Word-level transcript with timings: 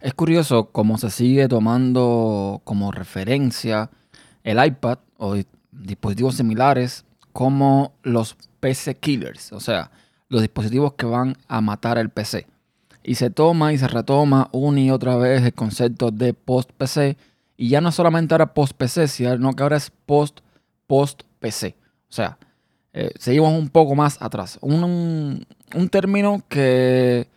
Es 0.00 0.14
curioso 0.14 0.70
cómo 0.70 0.96
se 0.96 1.10
sigue 1.10 1.48
tomando 1.48 2.60
como 2.64 2.92
referencia 2.92 3.90
el 4.44 4.64
iPad 4.64 4.98
o 5.16 5.34
dispositivos 5.72 6.36
similares 6.36 7.04
como 7.32 7.92
los 8.04 8.36
PC 8.60 8.96
killers, 8.96 9.52
o 9.52 9.60
sea, 9.60 9.90
los 10.28 10.40
dispositivos 10.40 10.94
que 10.94 11.06
van 11.06 11.36
a 11.48 11.60
matar 11.60 11.98
el 11.98 12.10
PC. 12.10 12.46
Y 13.02 13.16
se 13.16 13.30
toma 13.30 13.72
y 13.72 13.78
se 13.78 13.88
retoma 13.88 14.48
una 14.52 14.80
y 14.80 14.90
otra 14.90 15.16
vez 15.16 15.42
el 15.42 15.54
concepto 15.54 16.10
de 16.10 16.32
post-PC. 16.32 17.16
Y 17.56 17.70
ya 17.70 17.80
no 17.80 17.90
solamente 17.90 18.34
ahora 18.34 18.54
post-PC, 18.54 19.08
sino 19.08 19.52
que 19.54 19.62
ahora 19.62 19.78
es 19.78 19.90
post-post-PC. 20.06 21.74
O 22.08 22.12
sea, 22.12 22.38
eh, 22.92 23.10
seguimos 23.18 23.52
un 23.52 23.68
poco 23.68 23.94
más 23.94 24.20
atrás. 24.20 24.58
Un, 24.60 25.44
un 25.74 25.88
término 25.88 26.42
que 26.48 27.28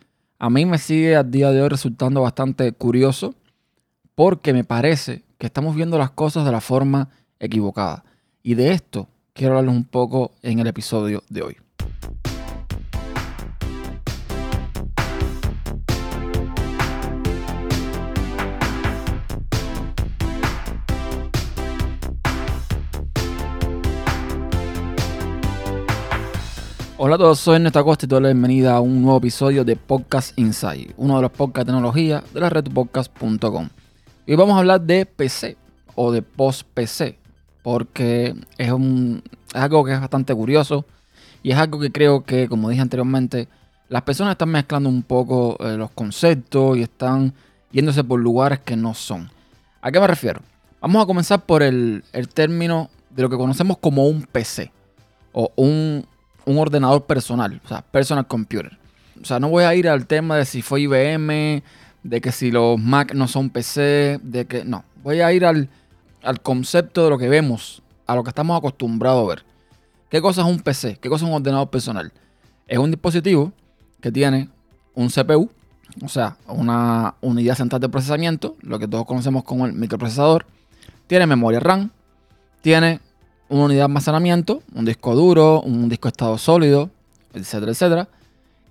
a 0.42 0.50
mí 0.50 0.66
me 0.66 0.78
sigue 0.78 1.14
a 1.14 1.22
día 1.22 1.52
de 1.52 1.62
hoy 1.62 1.68
resultando 1.68 2.20
bastante 2.20 2.72
curioso 2.72 3.36
porque 4.16 4.52
me 4.52 4.64
parece 4.64 5.22
que 5.38 5.46
estamos 5.46 5.76
viendo 5.76 5.98
las 5.98 6.10
cosas 6.10 6.44
de 6.44 6.50
la 6.50 6.60
forma 6.60 7.10
equivocada. 7.38 8.02
Y 8.42 8.54
de 8.54 8.72
esto 8.72 9.06
quiero 9.34 9.52
hablarles 9.52 9.76
un 9.76 9.84
poco 9.84 10.32
en 10.42 10.58
el 10.58 10.66
episodio 10.66 11.22
de 11.28 11.42
hoy. 11.42 11.56
Hola 27.04 27.16
a 27.16 27.18
todos, 27.18 27.40
soy 27.40 27.56
Ernesto 27.56 27.84
Costa 27.84 28.06
y 28.06 28.08
doy 28.08 28.22
la 28.22 28.28
bienvenida 28.28 28.76
a 28.76 28.80
un 28.80 29.02
nuevo 29.02 29.18
episodio 29.18 29.64
de 29.64 29.74
Podcast 29.74 30.38
Inside, 30.38 30.94
uno 30.96 31.16
de 31.16 31.22
los 31.22 31.32
podcasts 31.32 31.66
de 31.66 31.72
tecnología 31.72 32.22
de 32.32 32.38
la 32.38 32.48
red 32.48 32.66
podcast.com. 32.72 33.70
Hoy 34.28 34.36
vamos 34.36 34.54
a 34.54 34.58
hablar 34.60 34.82
de 34.82 35.04
PC 35.04 35.56
o 35.96 36.12
de 36.12 36.22
post-PC, 36.22 37.18
porque 37.64 38.36
es, 38.56 38.70
un, 38.70 39.20
algo 39.52 39.84
que 39.84 39.94
es 39.94 40.00
bastante 40.00 40.32
curioso 40.32 40.84
y 41.42 41.50
es 41.50 41.58
algo 41.58 41.80
que 41.80 41.90
creo 41.90 42.22
que, 42.22 42.46
como 42.48 42.68
dije 42.68 42.82
anteriormente, 42.82 43.48
las 43.88 44.02
personas 44.02 44.34
están 44.34 44.50
mezclando 44.50 44.88
un 44.88 45.02
poco 45.02 45.56
eh, 45.58 45.76
los 45.76 45.90
conceptos 45.90 46.78
y 46.78 46.82
están 46.82 47.34
yéndose 47.72 48.04
por 48.04 48.20
lugares 48.20 48.60
que 48.60 48.76
no 48.76 48.94
son. 48.94 49.28
¿A 49.80 49.90
qué 49.90 49.98
me 49.98 50.06
refiero? 50.06 50.40
Vamos 50.80 51.02
a 51.02 51.06
comenzar 51.06 51.44
por 51.46 51.64
el, 51.64 52.04
el 52.12 52.28
término 52.28 52.90
de 53.10 53.22
lo 53.22 53.28
que 53.28 53.36
conocemos 53.36 53.78
como 53.78 54.06
un 54.06 54.22
PC 54.22 54.70
o 55.32 55.50
un 55.56 56.06
un 56.44 56.58
ordenador 56.58 57.04
personal, 57.04 57.60
o 57.64 57.68
sea, 57.68 57.82
personal 57.82 58.26
computer. 58.26 58.78
O 59.20 59.24
sea, 59.24 59.38
no 59.38 59.48
voy 59.48 59.64
a 59.64 59.74
ir 59.74 59.88
al 59.88 60.06
tema 60.06 60.36
de 60.36 60.44
si 60.44 60.62
fue 60.62 60.82
IBM, 60.82 61.62
de 62.02 62.20
que 62.20 62.32
si 62.32 62.50
los 62.50 62.78
Mac 62.78 63.14
no 63.14 63.28
son 63.28 63.50
PC, 63.50 64.20
de 64.22 64.46
que 64.46 64.64
no. 64.64 64.84
Voy 65.02 65.20
a 65.20 65.32
ir 65.32 65.44
al, 65.44 65.68
concepto 66.42 67.04
de 67.04 67.10
lo 67.10 67.18
que 67.18 67.28
vemos, 67.28 67.82
a 68.06 68.14
lo 68.14 68.24
que 68.24 68.30
estamos 68.30 68.58
acostumbrados 68.58 69.24
a 69.24 69.28
ver. 69.28 69.44
¿Qué 70.08 70.20
cosa 70.20 70.42
es 70.42 70.46
un 70.46 70.60
PC? 70.60 70.98
¿Qué 71.00 71.08
cosa 71.08 71.24
es 71.24 71.30
un 71.30 71.36
ordenador 71.36 71.70
personal? 71.70 72.12
Es 72.66 72.78
un 72.78 72.90
dispositivo 72.90 73.52
que 74.00 74.12
tiene 74.12 74.48
un 74.94 75.08
CPU, 75.08 75.50
o 76.02 76.08
sea, 76.08 76.36
una 76.46 77.14
unidad 77.20 77.54
central 77.54 77.80
de 77.80 77.88
procesamiento, 77.88 78.56
lo 78.60 78.78
que 78.78 78.88
todos 78.88 79.06
conocemos 79.06 79.44
como 79.44 79.66
el 79.66 79.72
microprocesador. 79.72 80.46
Tiene 81.06 81.26
memoria 81.26 81.60
RAM, 81.60 81.90
tiene 82.60 83.00
una 83.52 83.66
unidad 83.66 83.80
de 83.80 83.84
almacenamiento, 83.84 84.62
un 84.74 84.86
disco 84.86 85.14
duro, 85.14 85.60
un 85.60 85.90
disco 85.90 86.08
estado 86.08 86.38
sólido, 86.38 86.90
etcétera, 87.34 87.72
etcétera. 87.72 88.08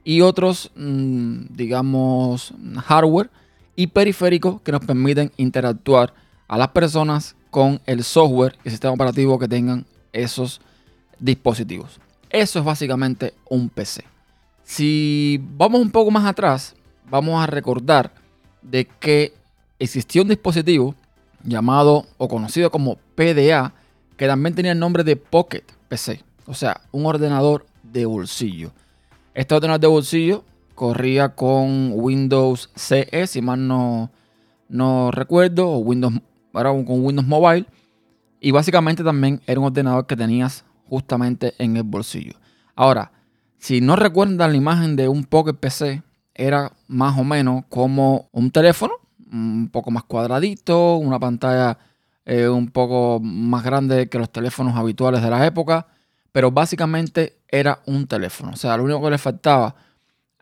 Y 0.04 0.22
otros, 0.22 0.72
mm, 0.76 1.54
digamos, 1.56 2.52
hardware 2.88 3.30
y 3.76 3.88
periféricos 3.88 4.60
que 4.62 4.72
nos 4.72 4.84
permiten 4.84 5.32
interactuar 5.38 6.16
a 6.48 6.58
las 6.58 6.70
personas 6.70 7.36
con 7.52 7.80
el 7.86 8.04
software 8.04 8.58
y 8.64 8.70
el 8.70 8.72
sistema 8.72 8.94
operativo 8.94 9.38
que 9.38 9.48
tengan 9.48 9.86
esos 10.14 10.62
dispositivos. 11.20 12.00
Eso 12.32 12.58
es 12.58 12.66
básicamente 12.66 13.36
un 13.50 13.70
PC. 13.70 14.04
Si 14.64 15.40
vamos 15.58 15.80
un 15.80 15.92
poco 15.92 16.10
más 16.10 16.26
atrás, 16.26 16.74
vamos 17.08 17.42
a 17.42 17.46
recordar 17.46 18.12
de 18.64 18.86
que 18.86 19.34
existió 19.78 20.24
un 20.24 20.30
dispositivo 20.30 20.96
llamado 21.44 22.08
o 22.18 22.28
conocido 22.28 22.72
como 22.72 22.98
PDA 23.14 23.76
que 24.22 24.28
también 24.28 24.54
tenía 24.54 24.74
el 24.74 24.78
nombre 24.78 25.04
de 25.04 25.16
Pocket 25.16 25.64
PC, 25.88 26.24
o 26.46 26.54
sea, 26.54 26.82
un 26.92 27.08
ordenador 27.08 27.66
de 27.82 28.06
bolsillo. 28.06 28.72
Este 29.34 29.56
ordenador 29.56 29.82
de 29.82 29.88
bolsillo 29.88 30.44
corría 30.76 31.30
con 31.30 31.94
Windows 31.96 32.70
CE, 32.76 33.26
si 33.26 33.42
mal 33.42 33.68
no, 33.68 34.12
no 34.70 35.10
recuerdo, 35.10 35.72
o 35.72 35.80
Windows, 35.80 36.14
con 36.54 37.04
Windows 37.04 37.28
Mobile. 37.28 37.66
Y 38.40 38.52
básicamente 38.52 39.04
también 39.04 39.42
era 39.48 39.60
un 39.60 39.66
ordenador 39.66 40.06
que 40.06 40.16
tenías 40.16 40.66
justamente 40.88 41.56
en 41.58 41.78
el 41.78 41.84
bolsillo. 41.84 42.34
Ahora, 42.76 43.12
si 43.58 43.82
no 43.82 43.96
recuerdan 43.96 44.52
la 44.52 44.56
imagen 44.56 44.96
de 44.96 45.08
un 45.08 45.24
Pocket 45.24 45.56
PC, 45.56 46.04
era 46.36 46.74
más 46.88 47.18
o 47.18 47.24
menos 47.24 47.64
como 47.70 48.30
un 48.34 48.52
teléfono, 48.52 48.94
un 49.32 49.70
poco 49.72 49.90
más 49.90 50.04
cuadradito, 50.04 50.98
una 50.98 51.18
pantalla 51.18 51.80
un 52.26 52.70
poco 52.72 53.20
más 53.20 53.64
grande 53.64 54.08
que 54.10 54.18
los 54.18 54.32
teléfonos 54.32 54.76
habituales 54.76 55.22
de 55.22 55.30
la 55.30 55.46
época, 55.46 55.88
pero 56.32 56.52
básicamente 56.52 57.40
era 57.48 57.82
un 57.86 58.08
teléfono. 58.08 58.52
O 58.54 58.56
sea, 58.56 58.78
lo 58.78 58.84
único 58.84 59.02
que 59.02 59.10
le 59.10 59.18
faltaba 59.18 59.76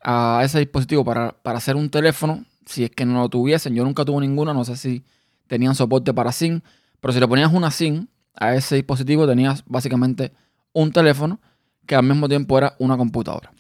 a 0.01 0.41
ese 0.44 0.59
dispositivo 0.59 1.03
para, 1.03 1.35
hacer 1.44 1.75
un 1.75 1.90
teléfono, 1.90 2.45
si 2.66 2.84
es 2.84 2.91
que 2.91 3.06
no 3.06 3.22
lo 3.22 3.29
tuviesen, 3.29 3.75
yo 3.75 3.84
nunca 3.84 4.06
tuve 4.06 4.22
ninguno, 4.22 4.53
no 4.53 4.63
sé 4.63 4.78
si 4.78 5.03
tenían 5.47 5.75
soporte 5.75 6.13
para 6.13 6.31
SIM, 6.31 6.62
pero 7.00 7.13
si 7.13 7.19
le 7.19 7.28
ponías 7.28 7.51
una 7.51 7.72
SIM 7.72 8.07
a 8.35 8.53
ese 8.56 8.75
dispositivo, 8.75 9.28
tenías 9.28 9.63
básicamente 9.66 10.31
un 10.73 10.91
teléfono 10.91 11.40
que 11.85 11.96
al 11.96 12.03
mismo 12.03 12.29
tiempo 12.29 12.57
era 12.57 12.75
una 12.78 12.96
computadora. 12.96 13.51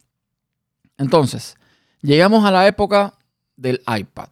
Entonces, 0.97 1.55
llegamos 2.01 2.45
a 2.45 2.51
la 2.51 2.67
época 2.67 3.15
del 3.57 3.81
iPad. 3.87 4.29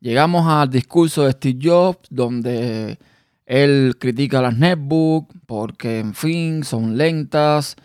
Llegamos 0.00 0.46
al 0.46 0.68
discurso 0.68 1.24
de 1.24 1.32
Steve 1.32 1.58
Jobs, 1.62 2.06
donde 2.10 2.98
él 3.46 3.96
critica 3.98 4.42
las 4.42 4.56
netbooks 4.56 5.34
porque, 5.46 6.00
en 6.00 6.14
fin, 6.14 6.64
son 6.64 6.98
lentas, 6.98 7.76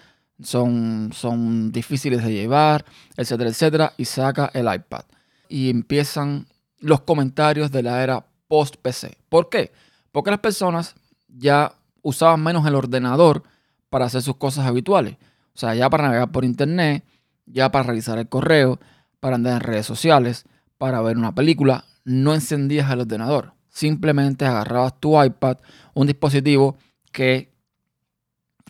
son, 0.41 1.11
son 1.13 1.71
difíciles 1.71 2.23
de 2.23 2.33
llevar, 2.33 2.83
etcétera, 3.15 3.49
etcétera, 3.51 3.93
y 3.95 4.05
saca 4.05 4.49
el 4.53 4.73
iPad. 4.73 5.05
Y 5.47 5.69
empiezan 5.69 6.47
los 6.79 7.01
comentarios 7.01 7.71
de 7.71 7.83
la 7.83 8.03
era 8.03 8.25
post-PC. 8.47 9.17
¿Por 9.29 9.49
qué? 9.49 9.71
Porque 10.11 10.31
las 10.31 10.39
personas 10.39 10.95
ya 11.27 11.73
usaban 12.01 12.43
menos 12.43 12.65
el 12.65 12.75
ordenador 12.75 13.43
para 13.91 14.05
hacer 14.05 14.23
sus 14.23 14.37
cosas 14.37 14.65
habituales. 14.65 15.17
O 15.53 15.59
sea, 15.59 15.75
ya 15.75 15.89
para 15.91 16.05
navegar 16.05 16.31
por 16.31 16.43
internet, 16.43 17.03
ya 17.45 17.71
para 17.71 17.83
revisar 17.83 18.17
el 18.17 18.27
correo, 18.27 18.79
para 19.19 19.35
andar 19.35 19.53
en 19.53 19.59
redes 19.59 19.85
sociales, 19.85 20.45
para 20.79 21.01
ver 21.01 21.17
una 21.17 21.35
película, 21.35 21.85
no 22.03 22.33
encendías 22.33 22.89
el 22.89 23.01
ordenador 23.01 23.53
simplemente 23.71 24.45
agarrabas 24.45 24.99
tu 24.99 25.21
iPad, 25.21 25.57
un 25.93 26.05
dispositivo 26.05 26.77
que, 27.11 27.51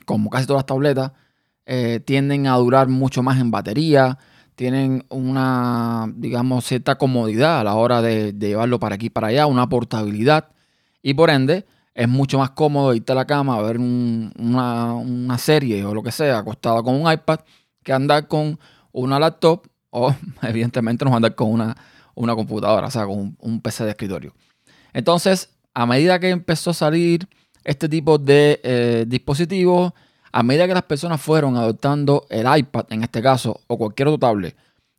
como 0.05 0.29
casi 0.29 0.45
todas 0.45 0.59
las 0.59 0.67
tabletas, 0.67 1.11
eh, 1.65 1.99
tienden 2.05 2.47
a 2.47 2.55
durar 2.55 2.87
mucho 2.87 3.23
más 3.23 3.39
en 3.39 3.51
batería, 3.51 4.17
tienen 4.55 5.05
una, 5.09 6.11
digamos, 6.15 6.65
cierta 6.65 6.97
comodidad 6.97 7.59
a 7.59 7.63
la 7.63 7.75
hora 7.75 8.01
de, 8.01 8.33
llevarlo 8.33 8.79
para 8.79 8.95
aquí 8.95 9.07
y 9.07 9.09
para 9.09 9.27
allá, 9.27 9.47
una 9.47 9.67
portabilidad, 9.67 10.49
y 11.01 11.13
por 11.15 11.29
ende 11.29 11.65
es 11.93 12.07
mucho 12.07 12.37
más 12.37 12.51
cómodo 12.51 12.93
irte 12.93 13.11
a 13.11 13.15
la 13.15 13.25
cama 13.25 13.57
a 13.57 13.61
ver 13.61 13.77
una, 13.79 15.37
serie 15.37 15.83
o 15.83 15.93
lo 15.93 16.03
que 16.03 16.11
sea 16.11 16.37
acostado 16.37 16.83
con 16.83 16.95
un 16.95 17.11
iPad 17.11 17.39
que 17.83 17.91
andar 17.91 18.27
con 18.27 18.59
una 18.91 19.19
laptop 19.19 19.67
o 19.89 20.15
evidentemente 20.43 21.03
no 21.05 21.15
andar 21.15 21.35
con 21.35 21.51
una, 21.51 21.75
una 22.15 22.35
computadora, 22.35 22.87
o 22.87 22.91
sea, 22.91 23.05
con 23.05 23.35
un 23.39 23.61
PC 23.61 23.85
de 23.85 23.91
escritorio. 23.91 24.33
Entonces, 24.93 25.49
a 25.73 25.85
medida 25.85 26.19
que 26.19 26.29
empezó 26.29 26.71
a 26.71 26.73
salir 26.73 27.27
este 27.63 27.87
tipo 27.87 28.17
de 28.17 28.59
eh, 28.63 29.05
dispositivos, 29.07 29.93
a 30.31 30.43
medida 30.43 30.67
que 30.67 30.73
las 30.73 30.83
personas 30.83 31.21
fueron 31.21 31.57
adoptando 31.57 32.25
el 32.29 32.45
iPad, 32.57 32.85
en 32.89 33.03
este 33.03 33.21
caso, 33.21 33.61
o 33.67 33.77
cualquier 33.77 34.07
otro 34.07 34.19
tablet, 34.19 34.55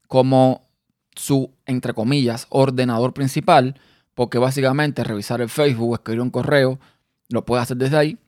como 0.07 0.69
su, 1.15 1.51
entre 1.67 1.95
comillas, 1.95 2.47
ordenador 2.51 3.13
principal, 3.13 3.79
porque 4.15 4.39
básicamente 4.39 5.05
revisar 5.05 5.41
el 5.41 5.49
Facebook, 5.49 5.95
escribir 5.95 6.21
un 6.21 6.31
correo, 6.31 6.79
lo 7.29 7.45
puede 7.45 7.63
hacer 7.63 7.79
desde 7.79 7.97
ahí, 7.97 8.19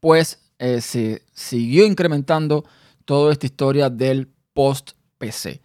pues 0.00 0.40
eh, 0.58 0.80
se 0.80 1.22
siguió 1.32 1.86
incrementando 1.86 2.64
toda 3.04 3.32
esta 3.32 3.46
historia 3.46 3.90
del 3.90 4.28
post-PC. 4.54 5.60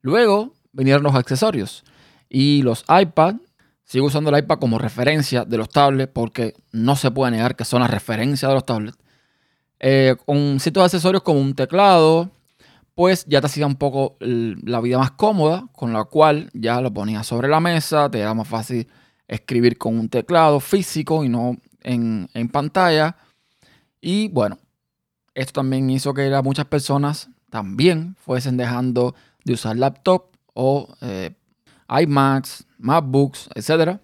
Luego 0.00 0.54
vinieron 0.72 1.02
los 1.02 1.14
accesorios 1.14 1.84
y 2.28 2.62
los 2.62 2.84
iPad 2.88 3.36
Sigo 3.86 4.06
usando 4.06 4.30
el 4.30 4.38
iPad 4.42 4.58
como 4.58 4.78
referencia 4.78 5.44
de 5.44 5.56
los 5.56 5.68
tablets 5.68 6.12
porque 6.12 6.54
no 6.72 6.96
se 6.96 7.12
puede 7.12 7.30
negar 7.30 7.54
que 7.54 7.64
son 7.64 7.82
la 7.82 7.86
referencia 7.86 8.48
de 8.48 8.54
los 8.54 8.66
tablets. 8.66 8.98
Eh, 9.78 10.16
con 10.26 10.58
ciertos 10.58 10.82
accesorios 10.82 11.22
como 11.22 11.40
un 11.40 11.54
teclado, 11.54 12.32
pues 12.96 13.24
ya 13.26 13.40
te 13.40 13.46
hacía 13.46 13.64
un 13.64 13.76
poco 13.76 14.16
la 14.18 14.80
vida 14.80 14.98
más 14.98 15.12
cómoda, 15.12 15.68
con 15.72 15.92
la 15.92 16.02
cual 16.02 16.50
ya 16.52 16.80
lo 16.80 16.92
ponías 16.92 17.28
sobre 17.28 17.46
la 17.46 17.60
mesa, 17.60 18.10
te 18.10 18.18
era 18.18 18.34
más 18.34 18.48
fácil 18.48 18.88
escribir 19.28 19.78
con 19.78 19.96
un 19.96 20.08
teclado 20.08 20.58
físico 20.58 21.22
y 21.22 21.28
no 21.28 21.56
en, 21.84 22.28
pantalla. 22.50 23.16
Y 24.00 24.28
bueno, 24.30 24.58
esto 25.32 25.60
también 25.60 25.88
hizo 25.90 26.12
que 26.12 26.28
muchas 26.42 26.66
personas 26.66 27.28
también 27.50 28.16
fuesen 28.18 28.56
dejando 28.56 29.14
de 29.44 29.52
usar 29.52 29.76
laptop 29.76 30.24
o 30.54 30.88
eh, 31.02 31.36
iMacs, 31.88 32.65
MacBooks, 32.78 33.50
etcétera, 33.54 34.00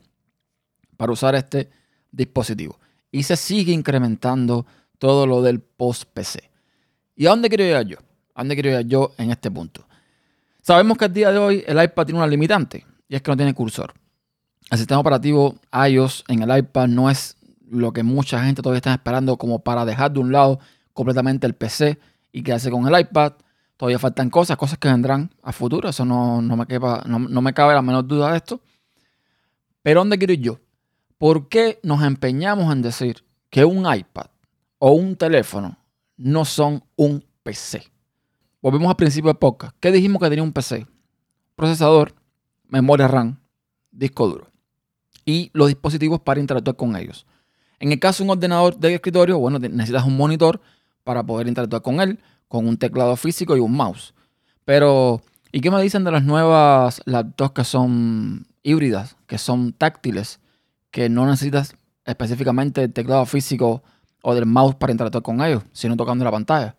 para 0.97 1.13
usar 1.13 1.35
este 1.35 1.71
dispositivo. 2.11 2.79
Y 3.11 3.25
se 3.25 3.37
sigue 3.37 3.73
incrementando 3.73 4.67
todo 4.99 5.27
lo 5.27 5.43
del 5.43 5.61
post-PC. 5.61 6.51
¿Y 7.17 7.27
a 7.27 7.31
dónde 7.31 7.49
quiero 7.49 7.65
llegar 7.65 7.87
yo? 7.87 7.99
¿A 8.35 8.43
dónde 8.43 8.55
quiero 8.55 8.71
llegar 8.71 8.85
yo 8.85 9.13
en 9.19 9.31
este 9.31 9.51
punto? 9.51 9.87
Sabemos 10.63 10.97
que 10.97 11.07
al 11.07 11.13
día 11.13 11.33
de 11.33 11.39
hoy 11.39 11.65
el 11.67 11.83
iPad 11.83 12.07
tiene 12.07 12.21
una 12.21 12.27
limitante 12.27 12.87
y 13.09 13.17
es 13.17 13.23
que 13.23 13.31
no 13.31 13.37
tiene 13.37 13.53
cursor. 13.53 13.93
El 14.71 14.79
sistema 14.79 15.01
operativo 15.01 15.57
iOS 15.89 16.25
en 16.29 16.43
el 16.43 16.57
iPad 16.57 16.89
no 16.89 17.11
es 17.11 17.37
lo 17.69 17.93
que 17.93 18.03
mucha 18.03 18.43
gente 18.45 18.63
todavía 18.63 18.79
está 18.79 18.95
esperando 18.95 19.37
como 19.37 19.59
para 19.59 19.85
dejar 19.85 20.13
de 20.13 20.21
un 20.21 20.31
lado 20.31 20.61
completamente 20.93 21.47
el 21.47 21.55
PC 21.55 21.99
y 22.33 22.43
quedarse 22.43 22.71
con 22.71 22.87
el 22.87 23.01
iPad. 23.01 23.33
Todavía 23.83 23.99
faltan 23.99 24.31
cosas, 24.31 24.57
cosas 24.57 24.79
que 24.79 24.87
vendrán 24.87 25.35
a 25.43 25.51
futuro. 25.51 25.89
Eso 25.89 26.05
no, 26.05 26.41
me, 26.41 26.67
no 27.29 27.43
me 27.43 27.53
cabe 27.53 27.75
la 27.75 27.83
menor 27.83 28.07
duda 28.07 28.31
de 28.31 28.37
esto. 28.37 28.61
Pero 29.83 29.99
¿dónde 29.99 30.19
quiero 30.19 30.35
ir 30.35 30.41
yo? 30.41 30.61
¿Por 31.19 31.49
qué 31.49 31.81
nos 31.83 32.01
empeñamos 32.05 32.73
en 32.73 32.81
decir 32.81 33.25
que 33.51 33.65
un 33.65 33.79
iPad 33.93 34.27
o 34.79 34.93
un 34.93 35.17
teléfono 35.17 35.77
no 36.17 36.45
son 36.45 36.85
un 36.95 37.27
PC? 37.43 37.83
Volvemos 38.61 38.89
al 38.89 38.95
principio 38.95 39.33
de 39.33 39.41
podcast. 39.41 39.75
¿Qué 39.81 39.91
dijimos 39.91 40.23
que 40.23 40.29
tenía 40.29 40.45
un 40.45 40.53
PC? 40.53 40.87
Procesador, 41.57 42.15
memoria 42.69 43.09
RAM, 43.09 43.41
disco 43.91 44.29
duro 44.29 44.47
y 45.25 45.51
los 45.55 45.67
dispositivos 45.67 46.21
para 46.21 46.39
interactuar 46.39 46.77
con 46.77 46.95
ellos. 46.95 47.27
En 47.81 47.91
el 47.91 47.99
caso 47.99 48.23
de 48.23 48.31
un 48.31 48.37
ordenador 48.37 48.79
de 48.79 48.95
escritorio, 48.95 49.41
bueno, 49.41 49.59
necesitas 49.59 50.05
un 50.05 50.17
monitor 50.17 50.61
para 51.03 51.27
poder 51.27 51.49
interactuar 51.49 51.83
con 51.83 52.01
él, 52.01 52.21
con 52.53 52.69
un 52.69 52.77
teclado 52.77 53.17
físico 53.17 53.57
y 53.57 53.61
un 53.61 53.73
mouse. 53.73 54.13
Pero, 54.67 55.23
¿y 55.53 55.63
qué 55.63 55.71
me 55.71 55.81
dicen 55.81 56.05
de 56.05 56.11
las 56.11 56.23
nuevas 56.23 57.01
laptops 57.07 57.55
que 57.55 57.65
son 57.65 58.47
híbridas, 58.63 59.17
que 59.27 59.39
son 59.39 59.73
táctiles, 59.73 60.39
que 60.91 61.09
no 61.09 61.25
necesitas 61.25 61.75
específicamente 62.05 62.83
el 62.83 62.93
teclado 62.93 63.25
físico 63.25 63.83
o 64.23 64.35
del 64.35 64.45
mouse 64.45 64.75
para 64.75 64.93
interactuar 64.93 65.23
con 65.23 65.41
ellos, 65.41 65.63
sino 65.73 65.97
tocando 65.97 66.27
la 66.27 66.31
pantalla? 66.31 66.77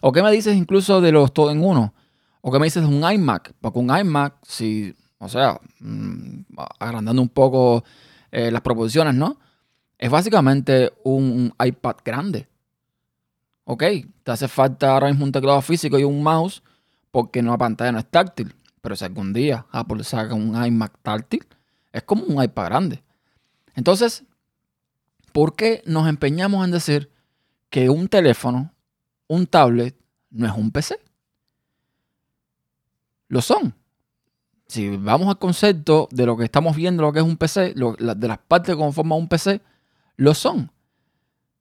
¿O 0.00 0.12
qué 0.12 0.22
me 0.22 0.30
dices 0.30 0.54
incluso 0.56 1.00
de 1.00 1.10
los 1.10 1.34
todo 1.34 1.50
en 1.50 1.64
uno? 1.64 1.92
¿O 2.40 2.52
qué 2.52 2.60
me 2.60 2.66
dices 2.66 2.88
de 2.88 2.88
un 2.88 3.02
iMac? 3.02 3.52
Porque 3.60 3.80
un 3.80 3.90
iMac, 3.90 4.36
si, 4.44 4.94
o 5.18 5.28
sea, 5.28 5.58
mm, 5.80 6.42
agrandando 6.78 7.20
un 7.20 7.30
poco 7.30 7.82
eh, 8.30 8.52
las 8.52 8.62
proporciones, 8.62 9.16
¿no? 9.16 9.40
Es 9.98 10.08
básicamente 10.08 10.92
un, 11.02 11.52
iPad 11.58 11.96
grande. 12.04 12.46
Ok, 13.72 13.84
te 14.24 14.32
hace 14.32 14.48
falta 14.48 14.92
ahora 14.92 15.06
mismo 15.08 15.24
un 15.24 15.32
teclado 15.32 15.62
físico 15.62 15.96
y 15.96 16.02
un 16.02 16.22
mouse 16.22 16.62
porque 17.12 17.42
no, 17.42 17.52
la 17.52 17.58
pantalla 17.58 17.92
no 17.92 17.98
es 18.00 18.10
táctil. 18.10 18.54
Pero 18.80 18.96
si 18.96 19.04
algún 19.04 19.32
día 19.32 19.66
Apple 19.70 20.02
saca 20.02 20.34
un 20.34 20.60
iMac 20.64 20.98
táctil, 21.02 21.46
es 21.92 22.02
como 22.02 22.24
un 22.24 22.42
iPad 22.42 22.64
grande. 22.64 23.02
Entonces, 23.74 24.24
¿por 25.32 25.54
qué 25.54 25.82
nos 25.86 26.08
empeñamos 26.08 26.64
en 26.64 26.72
decir 26.72 27.12
que 27.68 27.88
un 27.88 28.08
teléfono 28.08 28.72
un 29.30 29.46
tablet 29.46 29.96
no 30.30 30.46
es 30.46 30.52
un 30.52 30.72
PC. 30.72 30.98
Lo 33.28 33.40
son. 33.40 33.76
Si 34.66 34.88
vamos 34.96 35.28
al 35.28 35.38
concepto 35.38 36.08
de 36.10 36.26
lo 36.26 36.36
que 36.36 36.42
estamos 36.42 36.74
viendo, 36.74 37.04
lo 37.04 37.12
que 37.12 37.20
es 37.20 37.24
un 37.24 37.36
PC, 37.36 37.74
de 37.74 38.28
las 38.28 38.38
partes 38.38 38.74
que 38.74 38.78
conforman 38.80 39.20
un 39.20 39.28
PC, 39.28 39.60
lo 40.16 40.34
son. 40.34 40.72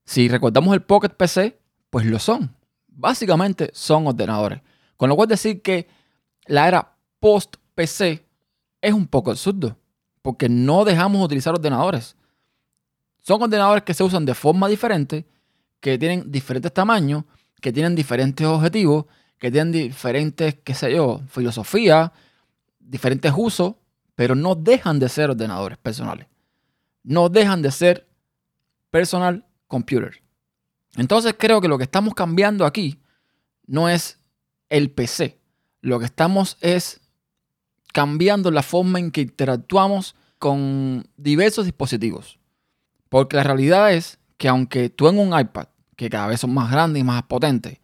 Si 0.03 0.27
recordamos 0.27 0.73
el 0.73 0.81
Pocket 0.81 1.09
PC, 1.09 1.58
pues 1.89 2.05
lo 2.05 2.19
son. 2.19 2.55
Básicamente 2.87 3.71
son 3.73 4.07
ordenadores. 4.07 4.61
Con 4.97 5.09
lo 5.09 5.15
cual 5.15 5.27
decir 5.27 5.61
que 5.61 5.87
la 6.45 6.67
era 6.67 6.95
post-PC 7.19 8.25
es 8.81 8.93
un 8.93 9.07
poco 9.07 9.31
absurdo, 9.31 9.77
porque 10.21 10.49
no 10.49 10.85
dejamos 10.85 11.19
de 11.19 11.25
utilizar 11.25 11.53
ordenadores. 11.53 12.15
Son 13.21 13.41
ordenadores 13.41 13.83
que 13.83 13.93
se 13.93 14.03
usan 14.03 14.25
de 14.25 14.33
forma 14.33 14.67
diferente, 14.67 15.25
que 15.79 15.97
tienen 15.97 16.31
diferentes 16.31 16.73
tamaños 16.73 17.23
que 17.59 17.73
tienen 17.73 17.95
diferentes 17.95 18.45
objetivos, 18.45 19.05
que 19.37 19.51
tienen 19.51 19.71
diferentes, 19.71 20.55
qué 20.63 20.73
sé 20.73 20.93
yo, 20.93 21.21
filosofía, 21.27 22.11
diferentes 22.79 23.31
usos, 23.35 23.75
pero 24.15 24.35
no 24.35 24.55
dejan 24.55 24.99
de 24.99 25.09
ser 25.09 25.29
ordenadores 25.29 25.77
personales. 25.77 26.27
No 27.03 27.29
dejan 27.29 27.61
de 27.61 27.71
ser 27.71 28.07
personal 28.89 29.45
computer. 29.67 30.21
Entonces 30.95 31.35
creo 31.37 31.61
que 31.61 31.67
lo 31.67 31.77
que 31.77 31.83
estamos 31.83 32.13
cambiando 32.13 32.65
aquí 32.65 32.99
no 33.67 33.89
es 33.89 34.19
el 34.69 34.91
PC. 34.91 35.39
Lo 35.81 35.99
que 35.99 36.05
estamos 36.05 36.57
es 36.61 37.01
cambiando 37.93 38.51
la 38.51 38.63
forma 38.63 38.99
en 38.99 39.11
que 39.11 39.21
interactuamos 39.21 40.15
con 40.37 41.07
diversos 41.17 41.65
dispositivos. 41.65 42.39
Porque 43.09 43.37
la 43.37 43.43
realidad 43.43 43.91
es 43.93 44.19
que 44.37 44.47
aunque 44.47 44.89
tú 44.89 45.07
en 45.07 45.19
un 45.19 45.37
iPad 45.37 45.67
que 45.95 46.09
cada 46.09 46.27
vez 46.27 46.39
son 46.39 46.53
más 46.53 46.71
grandes 46.71 47.01
y 47.01 47.03
más 47.03 47.23
potentes, 47.23 47.79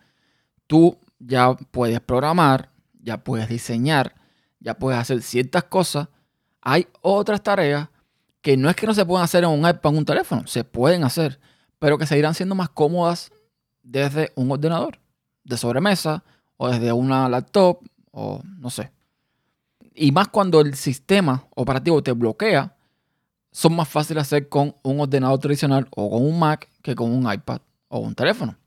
tú 0.68 0.98
ya 1.20 1.54
puedes 1.54 2.00
programar, 2.00 2.72
ya 3.02 3.24
puedes 3.24 3.50
diseñar, 3.50 4.16
ya 4.60 4.78
puedes 4.78 5.00
hacer 5.00 5.22
ciertas 5.22 5.66
cosas. 5.66 6.08
Hay 6.62 6.88
otras 7.02 7.44
tareas 7.44 7.90
que 8.42 8.58
no 8.58 8.70
es 8.70 8.76
que 8.76 8.88
no 8.88 8.94
se 8.94 9.06
puedan 9.06 9.24
hacer 9.24 9.44
en 9.44 9.50
un 9.50 9.60
iPad 9.60 9.86
o 9.86 9.90
en 9.90 9.98
un 9.98 10.06
teléfono, 10.06 10.48
se 10.48 10.64
pueden 10.64 11.04
hacer, 11.04 11.40
pero 11.86 12.00
que 12.00 12.08
seguirán 12.08 12.34
siendo 12.34 12.56
más 12.56 12.70
cómodas 12.70 13.32
desde 13.84 14.32
un 14.34 14.52
ordenador, 14.52 14.98
de 15.44 15.56
sobremesa 15.56 16.24
o 16.58 16.68
desde 16.68 16.92
una 16.92 17.30
laptop 17.30 17.78
o 18.10 18.42
no 18.44 18.72
sé. 18.72 18.92
Y 19.94 20.12
más 20.12 20.30
cuando 20.30 20.62
el 20.62 20.74
sistema 20.74 21.46
operativo 21.52 22.02
te 22.02 22.12
bloquea, 22.14 22.76
son 23.52 23.76
más 23.76 23.88
fáciles 23.88 24.24
hacer 24.24 24.50
con 24.50 24.76
un 24.82 25.00
ordenador 25.00 25.38
tradicional 25.38 25.88
o 25.92 26.10
con 26.10 26.24
un 26.24 26.40
Mac 26.40 26.68
que 26.82 26.96
con 26.96 27.12
un 27.12 27.32
iPad 27.32 27.62
o 27.90 28.00
un 28.00 28.16
teléfono. 28.16 28.58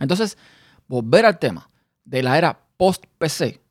Entonces, 0.00 0.36
volver 0.88 1.24
al 1.24 1.38
tema 1.38 1.70
de 2.04 2.20
la 2.24 2.36
era 2.36 2.58
post-PC 2.78 3.62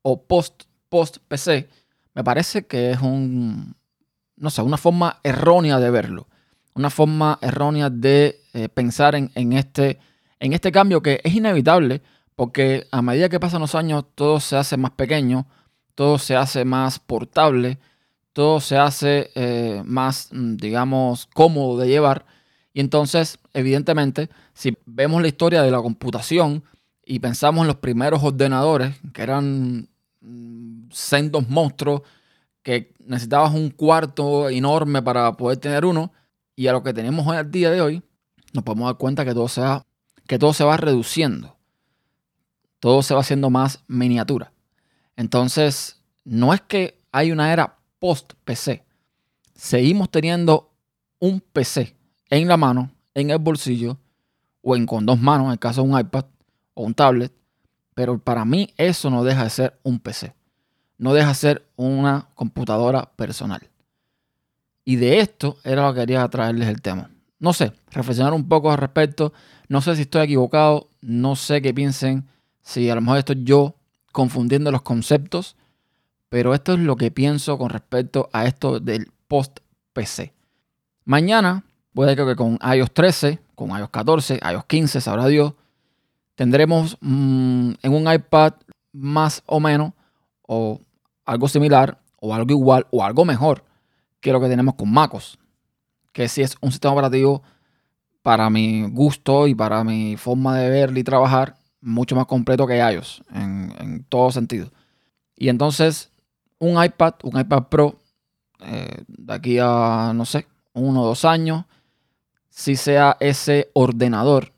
o 0.00 0.22
post-post-PC, 0.22 1.68
me 2.14 2.24
parece 2.24 2.66
que 2.66 2.92
es 2.92 3.00
un, 3.02 3.76
no 4.36 4.48
sé, 4.48 4.62
una 4.62 4.78
forma 4.78 5.20
errónea 5.22 5.78
de 5.78 5.90
verlo. 5.90 6.28
Una 6.78 6.90
forma 6.90 7.40
errónea 7.42 7.90
de 7.90 8.40
eh, 8.54 8.68
pensar 8.68 9.16
en, 9.16 9.52
este, 9.52 9.98
en 10.38 10.52
este 10.52 10.70
cambio 10.70 11.02
que 11.02 11.20
es 11.24 11.34
inevitable 11.34 12.02
porque 12.36 12.86
a 12.92 13.02
medida 13.02 13.28
que 13.28 13.40
pasan 13.40 13.62
los 13.62 13.74
años 13.74 14.04
todo 14.14 14.38
se 14.38 14.56
hace 14.56 14.76
más 14.76 14.92
pequeño, 14.92 15.48
todo 15.96 16.20
se 16.20 16.36
hace 16.36 16.64
más 16.64 17.00
portable, 17.00 17.78
todo 18.32 18.60
se 18.60 18.76
hace 18.76 19.32
eh, 19.34 19.82
más, 19.84 20.28
mm, 20.30 20.54
digamos, 20.54 21.26
cómodo 21.34 21.78
de 21.78 21.88
llevar. 21.88 22.26
Y 22.72 22.78
entonces, 22.78 23.40
evidentemente, 23.54 24.30
si 24.54 24.78
vemos 24.86 25.20
la 25.20 25.26
historia 25.26 25.62
de 25.62 25.72
la 25.72 25.82
computación 25.82 26.62
y 27.04 27.18
pensamos 27.18 27.62
en 27.62 27.66
los 27.66 27.76
primeros 27.78 28.22
ordenadores, 28.22 28.94
que 29.12 29.22
eran 29.22 29.88
mm, 30.20 30.90
sendos 30.92 31.48
monstruos, 31.48 32.02
que 32.62 32.94
necesitabas 33.00 33.52
un 33.52 33.70
cuarto 33.70 34.48
enorme 34.48 35.02
para 35.02 35.32
poder 35.32 35.58
tener 35.58 35.84
uno, 35.84 36.12
y 36.58 36.66
a 36.66 36.72
lo 36.72 36.82
que 36.82 36.92
tenemos 36.92 37.24
hoy 37.24 37.36
al 37.36 37.52
día 37.52 37.70
de 37.70 37.80
hoy, 37.80 38.02
nos 38.52 38.64
podemos 38.64 38.88
dar 38.88 38.96
cuenta 38.96 39.24
que 39.24 39.32
todo 39.32 39.46
se 39.46 39.60
va, 39.60 39.86
que 40.26 40.40
todo 40.40 40.52
se 40.52 40.64
va 40.64 40.76
reduciendo. 40.76 41.56
Todo 42.80 43.00
se 43.04 43.14
va 43.14 43.20
haciendo 43.20 43.48
más 43.48 43.84
miniatura. 43.86 44.52
Entonces, 45.14 46.02
no 46.24 46.52
es 46.52 46.60
que 46.60 47.00
hay 47.12 47.30
una 47.30 47.52
era 47.52 47.78
post-PC. 48.00 48.84
Seguimos 49.54 50.10
teniendo 50.10 50.72
un 51.20 51.40
PC 51.40 51.94
en 52.28 52.48
la 52.48 52.56
mano, 52.56 52.90
en 53.14 53.30
el 53.30 53.38
bolsillo, 53.38 53.96
o 54.60 54.74
en 54.74 54.84
con 54.84 55.06
dos 55.06 55.20
manos, 55.20 55.46
en 55.46 55.52
el 55.52 55.58
caso 55.60 55.84
de 55.84 55.88
un 55.88 56.00
iPad 56.00 56.24
o 56.74 56.82
un 56.82 56.94
tablet. 56.94 57.32
Pero 57.94 58.18
para 58.18 58.44
mí 58.44 58.74
eso 58.76 59.10
no 59.10 59.22
deja 59.22 59.44
de 59.44 59.50
ser 59.50 59.78
un 59.84 60.00
PC. 60.00 60.34
No 60.96 61.14
deja 61.14 61.28
de 61.28 61.34
ser 61.36 61.70
una 61.76 62.30
computadora 62.34 63.12
personal. 63.14 63.70
Y 64.88 64.96
de 64.96 65.20
esto 65.20 65.58
era 65.64 65.86
lo 65.86 65.92
que 65.92 66.00
quería 66.00 66.26
traerles 66.28 66.66
el 66.66 66.80
tema. 66.80 67.10
No 67.38 67.52
sé, 67.52 67.74
reflexionar 67.90 68.32
un 68.32 68.48
poco 68.48 68.70
al 68.72 68.78
respecto. 68.78 69.34
No 69.68 69.82
sé 69.82 69.94
si 69.96 70.02
estoy 70.02 70.22
equivocado. 70.22 70.88
No 71.02 71.36
sé 71.36 71.60
qué 71.60 71.74
piensen. 71.74 72.26
Si 72.62 72.88
a 72.88 72.94
lo 72.94 73.02
mejor 73.02 73.18
estoy 73.18 73.44
yo 73.44 73.74
confundiendo 74.12 74.72
los 74.72 74.80
conceptos. 74.80 75.56
Pero 76.30 76.54
esto 76.54 76.72
es 76.72 76.78
lo 76.78 76.96
que 76.96 77.10
pienso 77.10 77.58
con 77.58 77.68
respecto 77.68 78.30
a 78.32 78.46
esto 78.46 78.80
del 78.80 79.12
post-PC. 79.26 80.32
Mañana 81.04 81.64
Puede 81.92 82.16
que 82.16 82.34
con 82.34 82.58
iOS 82.62 82.92
13, 82.92 83.40
con 83.54 83.70
iOS 83.70 83.90
14, 83.90 84.40
iOS 84.52 84.64
15, 84.64 85.00
sabrá 85.02 85.26
Dios, 85.26 85.52
tendremos 86.34 86.96
mm, 87.00 87.72
en 87.82 87.92
un 87.92 88.10
iPad 88.10 88.54
más 88.92 89.42
o 89.44 89.60
menos, 89.60 89.92
o 90.46 90.80
algo 91.26 91.46
similar, 91.48 91.98
o 92.20 92.34
algo 92.34 92.52
igual, 92.52 92.86
o 92.90 93.04
algo 93.04 93.26
mejor 93.26 93.64
que 94.20 94.32
lo 94.32 94.40
que 94.40 94.48
tenemos 94.48 94.74
con 94.74 94.90
MacOS. 94.90 95.38
Que 96.12 96.28
sí 96.28 96.42
es 96.42 96.56
un 96.60 96.70
sistema 96.70 96.94
operativo 96.94 97.42
para 98.22 98.50
mi 98.50 98.88
gusto 98.88 99.46
y 99.46 99.54
para 99.54 99.84
mi 99.84 100.16
forma 100.16 100.58
de 100.58 100.70
ver 100.70 100.96
y 100.96 101.04
trabajar 101.04 101.56
mucho 101.80 102.16
más 102.16 102.26
completo 102.26 102.66
que 102.66 102.78
iOS 102.78 103.22
en, 103.32 103.72
en 103.78 104.04
todo 104.04 104.30
sentido. 104.32 104.70
Y 105.36 105.48
entonces 105.48 106.10
un 106.58 106.82
iPad, 106.82 107.14
un 107.22 107.38
iPad 107.38 107.64
Pro, 107.64 108.00
eh, 108.60 109.04
de 109.06 109.32
aquí 109.32 109.58
a, 109.60 110.12
no 110.14 110.24
sé, 110.24 110.46
uno 110.72 111.02
o 111.02 111.06
dos 111.06 111.24
años, 111.24 111.64
si 112.50 112.76
sea 112.76 113.16
ese 113.20 113.70
ordenador 113.72 114.52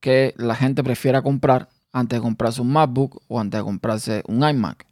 que 0.00 0.34
la 0.36 0.54
gente 0.54 0.82
prefiera 0.82 1.22
comprar 1.22 1.68
antes 1.92 2.18
de 2.18 2.22
comprarse 2.22 2.62
un 2.62 2.72
MacBook 2.72 3.22
o 3.28 3.38
antes 3.38 3.60
de 3.60 3.64
comprarse 3.64 4.22
un 4.26 4.48
iMac. 4.48 4.86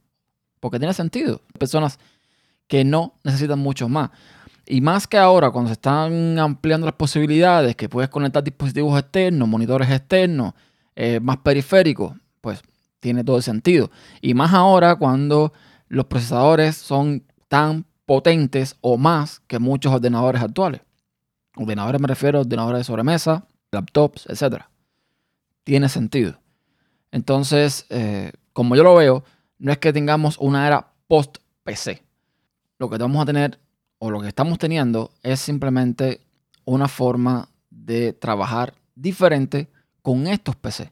Porque 0.61 0.79
tiene 0.79 0.93
sentido. 0.93 1.41
Personas 1.59 1.99
que 2.71 2.85
no 2.85 3.15
necesitan 3.25 3.59
mucho 3.59 3.89
más. 3.89 4.11
Y 4.65 4.81
más 4.81 5.09
que 5.09 5.19
ahora, 5.19 5.51
cuando 5.51 5.71
se 5.71 5.73
están 5.73 6.39
ampliando 6.39 6.87
las 6.87 6.95
posibilidades, 6.95 7.75
que 7.75 7.89
puedes 7.89 8.09
conectar 8.09 8.45
dispositivos 8.45 8.97
externos, 8.97 9.49
monitores 9.49 9.91
externos, 9.91 10.55
eh, 10.95 11.19
más 11.19 11.39
periféricos, 11.39 12.17
pues 12.41 12.63
tiene 13.01 13.25
todo 13.25 13.39
el 13.39 13.43
sentido. 13.43 13.91
Y 14.21 14.35
más 14.35 14.55
ahora 14.55 14.95
cuando 14.95 15.53
los 15.89 16.05
procesadores 16.05 16.77
son 16.77 17.25
tan 17.49 17.87
potentes 18.07 18.77
o 18.83 18.97
más 18.97 19.41
que 19.49 19.59
muchos 19.59 19.93
ordenadores 19.93 20.41
actuales. 20.41 20.81
Ordenadores 21.57 22.01
me 22.01 22.07
refiero 22.07 22.39
a 22.39 22.43
ordenadores 22.43 22.79
de 22.79 22.85
sobremesa, 22.85 23.49
laptops, 23.73 24.27
etc. 24.29 24.63
Tiene 25.65 25.89
sentido. 25.89 26.39
Entonces, 27.11 27.87
eh, 27.91 28.31
como 28.53 28.77
yo 28.77 28.85
lo 28.85 28.95
veo, 28.95 29.25
no 29.59 29.73
es 29.73 29.79
que 29.79 29.93
tengamos 29.93 30.39
una 30.39 30.69
era 30.69 30.93
post-PC. 31.09 32.05
Lo 32.81 32.89
que 32.89 32.97
vamos 32.97 33.21
a 33.21 33.27
tener 33.27 33.61
o 33.99 34.11
lo 34.11 34.23
que 34.23 34.29
estamos 34.29 34.57
teniendo 34.57 35.11
es 35.23 35.39
simplemente 35.39 36.23
una 36.65 36.89
forma 36.89 37.51
de 37.69 38.15
trabajar 38.15 38.73
diferente 38.95 39.69
con 40.01 40.27
estos 40.27 40.57
PC. 40.57 40.91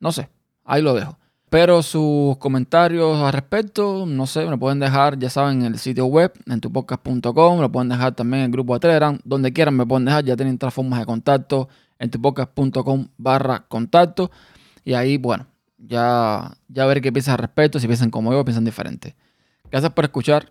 No 0.00 0.10
sé, 0.10 0.28
ahí 0.64 0.82
lo 0.82 0.92
dejo. 0.94 1.16
Pero 1.48 1.84
sus 1.84 2.36
comentarios 2.38 3.18
al 3.18 3.32
respecto, 3.32 4.04
no 4.04 4.26
sé, 4.26 4.46
me 4.46 4.58
pueden 4.58 4.80
dejar, 4.80 5.16
ya 5.16 5.30
saben, 5.30 5.60
en 5.60 5.74
el 5.74 5.78
sitio 5.78 6.06
web, 6.06 6.32
en 6.46 6.60
tupodcast.com, 6.60 7.60
lo 7.60 7.70
pueden 7.70 7.88
dejar 7.88 8.16
también 8.16 8.40
en 8.40 8.46
el 8.46 8.52
grupo 8.52 8.74
de 8.74 8.80
Telegram, 8.80 9.16
donde 9.22 9.52
quieran 9.52 9.76
me 9.76 9.86
pueden 9.86 10.06
dejar, 10.06 10.24
ya 10.24 10.34
tienen 10.34 10.56
otras 10.56 10.74
formas 10.74 10.98
de 10.98 11.06
contacto 11.06 11.68
en 12.00 12.10
tupodcast.com 12.10 13.06
barra 13.16 13.60
contacto. 13.68 14.32
Y 14.84 14.94
ahí, 14.94 15.18
bueno, 15.18 15.46
ya, 15.78 16.50
ya 16.66 16.84
ver 16.86 17.00
qué 17.00 17.12
piensan 17.12 17.34
al 17.34 17.38
respecto, 17.38 17.78
si 17.78 17.86
piensan 17.86 18.10
como 18.10 18.32
yo 18.32 18.44
piensan 18.44 18.64
diferente. 18.64 19.14
Gracias 19.70 19.92
por 19.92 20.04
escuchar 20.04 20.50